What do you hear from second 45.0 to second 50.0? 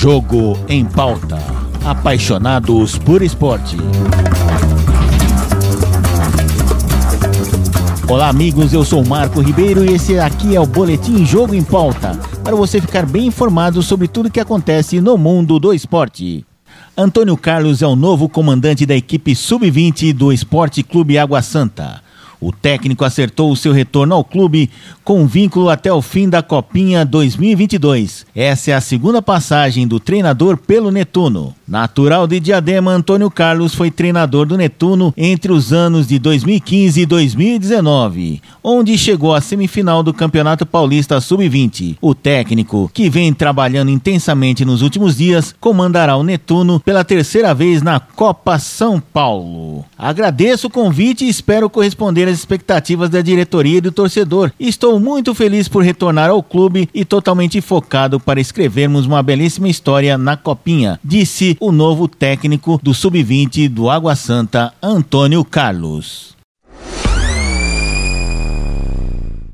dias, comandará o Netuno pela terceira vez na Copa São Paulo.